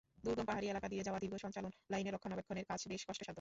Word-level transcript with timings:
দুর্গম 0.23 0.45
পাহাড়ি 0.45 0.67
এলাকা 0.69 0.87
দিয়ে 0.87 1.03
যাওয়া 1.03 1.19
দীর্ঘ 1.19 1.35
সঞ্চালন 1.35 1.71
লাইনের 1.91 2.13
রক্ষণাবেক্ষণের 2.15 2.65
কাজ 2.65 2.79
বেশ 2.87 3.01
কষ্টসাধ্য। 3.07 3.29